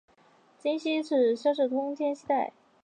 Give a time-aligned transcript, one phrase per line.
[0.57, 2.53] 金熙宗赐萧肄通天犀带。